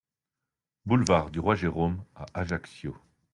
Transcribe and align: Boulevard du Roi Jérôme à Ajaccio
Boulevard 0.87 1.29
du 1.29 1.37
Roi 1.39 1.53
Jérôme 1.53 2.03
à 2.15 2.25
Ajaccio 2.33 2.97